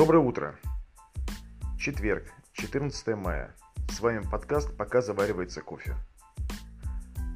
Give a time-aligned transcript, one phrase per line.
[0.00, 0.54] Доброе утро.
[1.78, 2.24] Четверг,
[2.54, 3.54] 14 мая.
[3.90, 5.94] С вами подкаст «Пока заваривается кофе».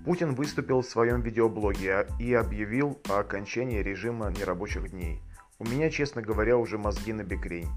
[0.07, 5.21] Путин выступил в своем видеоблоге и объявил о окончании режима нерабочих дней.
[5.59, 7.69] У меня, честно говоря, уже мозги на бекрень.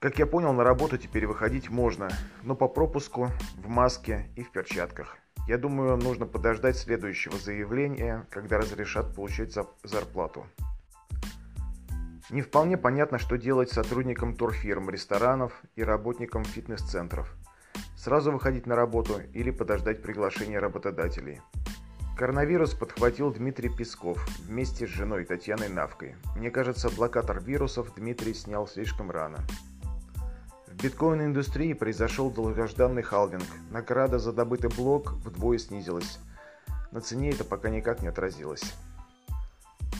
[0.00, 2.08] Как я понял, на работу теперь выходить можно,
[2.42, 5.16] но по пропуску, в маске и в перчатках.
[5.46, 10.44] Я думаю, нужно подождать следующего заявления, когда разрешат получать зарплату.
[12.30, 17.32] Не вполне понятно, что делать сотрудникам турфирм, ресторанов и работникам фитнес-центров.
[17.96, 21.40] Сразу выходить на работу или подождать приглашения работодателей.
[22.18, 26.16] Коронавирус подхватил Дмитрий Песков вместе с женой Татьяной Навкой.
[26.34, 29.38] Мне кажется, блокатор вирусов Дмитрий снял слишком рано.
[30.66, 33.46] В биткоин-индустрии произошел долгожданный халвинг.
[33.70, 36.18] Награда за добытый блок вдвое снизилась.
[36.90, 38.74] На цене это пока никак не отразилось.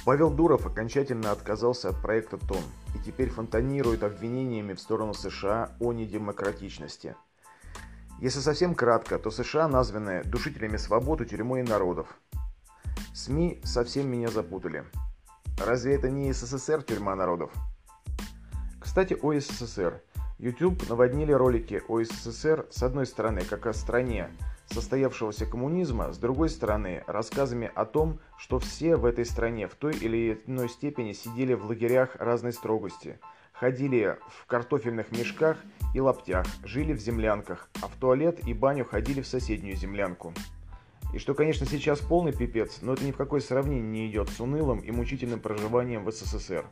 [0.06, 2.62] Павел Дуров окончательно отказался от проекта ТОН
[2.94, 7.16] и теперь фонтанирует обвинениями в сторону США о недемократичности.
[8.20, 12.06] Если совсем кратко, то США названы душителями свободы, тюрьмой и народов.
[13.14, 14.84] СМИ совсем меня запутали.
[15.58, 17.50] Разве это не СССР тюрьма народов?
[18.78, 20.00] Кстати, о СССР.
[20.38, 24.30] YouTube наводнили ролики о СССР с одной стороны как о стране
[24.70, 29.94] состоявшегося коммунизма, с другой стороны рассказами о том, что все в этой стране в той
[29.94, 33.18] или иной степени сидели в лагерях разной строгости,
[33.52, 35.58] ходили в картофельных мешках
[35.94, 40.34] и лаптях, жили в землянках, а в туалет и баню ходили в соседнюю землянку.
[41.12, 44.40] И что, конечно, сейчас полный пипец, но это ни в какое сравнение не идет с
[44.40, 46.66] унылым и мучительным проживанием в СССР.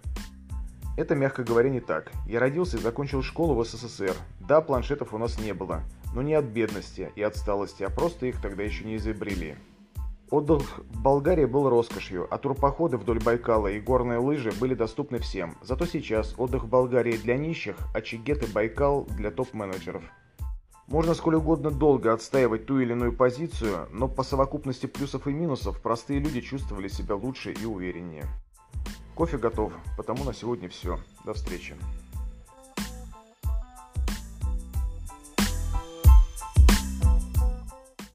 [0.97, 2.12] Это, мягко говоря, не так.
[2.27, 4.14] Я родился и закончил школу в СССР.
[4.41, 5.83] Да, планшетов у нас не было,
[6.14, 9.56] но не от бедности и отсталости, а просто их тогда еще не изобрели.
[10.31, 15.56] Отдых в Болгарии был роскошью, а турпоходы вдоль Байкала и горные лыжи были доступны всем.
[15.62, 20.03] Зато сейчас отдых в Болгарии для нищих, а Чигет и Байкал для топ-менеджеров.
[20.87, 25.81] Можно сколь угодно долго отстаивать ту или иную позицию, но по совокупности плюсов и минусов
[25.81, 28.26] простые люди чувствовали себя лучше и увереннее.
[29.14, 30.98] Кофе готов, потому на сегодня все.
[31.25, 31.76] До встречи.